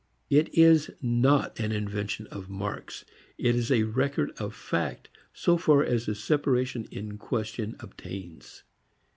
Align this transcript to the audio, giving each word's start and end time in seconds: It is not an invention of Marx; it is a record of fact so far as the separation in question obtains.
It 0.31 0.51
is 0.57 0.89
not 0.99 1.59
an 1.59 1.71
invention 1.71 2.25
of 2.31 2.49
Marx; 2.49 3.05
it 3.37 3.55
is 3.55 3.71
a 3.71 3.83
record 3.83 4.31
of 4.39 4.55
fact 4.55 5.09
so 5.31 5.57
far 5.57 5.83
as 5.83 6.07
the 6.07 6.15
separation 6.15 6.85
in 6.89 7.19
question 7.19 7.75
obtains. 7.79 8.63